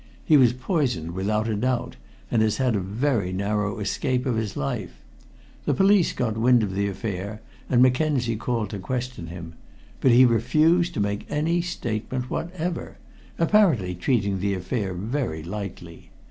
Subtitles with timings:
[0.25, 1.95] He was poisoned without a doubt,
[2.31, 4.95] and has had a very narrow escape of his life.
[5.65, 7.39] The police got wind of the affair,
[7.69, 9.53] and Mackenzie called to question him.
[9.99, 12.97] But he refused to make any statement whatever,
[13.37, 16.09] apparently treating the affair very lightly.